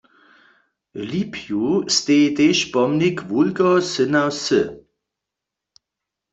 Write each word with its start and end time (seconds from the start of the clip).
W 0.97 1.01
Lipju 1.11 1.65
steji 1.95 2.29
tež 2.37 2.57
pomnik 2.73 3.17
wulkeho 3.29 3.75
syna 3.91 4.23
wsy. 4.33 4.61